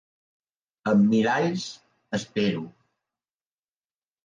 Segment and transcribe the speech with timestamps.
[0.91, 1.67] Amb miralls,
[2.21, 2.65] espero.